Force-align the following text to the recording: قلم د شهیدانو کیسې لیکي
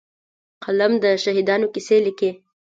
قلم 0.63 0.93
د 1.03 1.05
شهیدانو 1.23 1.67
کیسې 1.73 1.97
لیکي 2.05 2.31